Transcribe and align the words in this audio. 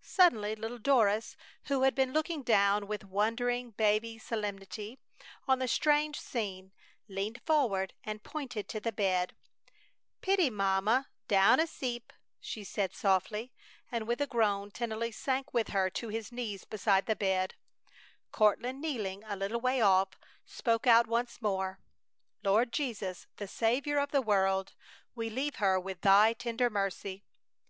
Suddenly 0.00 0.56
little 0.56 0.78
Doris, 0.78 1.36
who 1.64 1.82
had 1.82 1.94
been 1.94 2.14
looking 2.14 2.42
down, 2.42 2.86
with 2.86 3.04
wondering 3.04 3.72
baby 3.72 4.16
solemnity 4.18 4.98
on 5.46 5.58
the 5.58 5.68
strange 5.68 6.18
scene, 6.18 6.72
leaned 7.08 7.42
forward 7.44 7.92
and 8.02 8.22
pointed 8.22 8.70
to 8.70 8.80
the 8.80 8.90
bed. 8.90 9.36
"Pitty 10.22 10.48
mamma 10.48 11.10
dawn 11.28 11.60
as'eep!" 11.60 12.10
she 12.40 12.64
said, 12.64 12.94
softly; 12.94 13.52
and 13.92 14.08
with 14.08 14.22
a 14.22 14.26
groan 14.26 14.70
Tennelly 14.70 15.12
sank 15.12 15.52
with 15.52 15.68
her 15.68 15.90
to 15.90 16.08
his 16.08 16.32
knees 16.32 16.64
beside 16.64 17.04
the 17.04 17.14
bed. 17.14 17.54
Courtland, 18.32 18.80
kneeling 18.80 19.24
a 19.24 19.36
little 19.36 19.60
way 19.60 19.82
off, 19.82 20.08
spoke 20.46 20.86
out 20.86 21.06
once 21.06 21.42
more: 21.42 21.80
"Lord 22.42 22.72
Jesus, 22.72 23.26
the 23.36 23.46
Saviour 23.46 23.98
of 23.98 24.10
the 24.10 24.22
world, 24.22 24.72
we 25.14 25.28
leave 25.28 25.56
her 25.56 25.78
with 25.78 26.00
Thy 26.00 26.32
tender 26.32 26.70
mercy!" 26.70 27.24